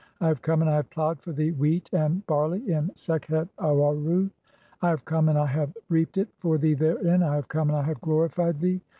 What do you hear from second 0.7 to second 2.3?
I have ploughed for thee wheat and